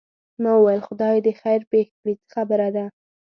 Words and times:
ما 0.41 0.51
وویل 0.55 0.81
خدای 0.87 1.17
دې 1.25 1.33
خیر 1.41 1.61
پېښ 1.71 1.87
کړي 1.99 2.13
څه 2.21 2.25
خبره 2.33 2.67
ده. 2.75 2.85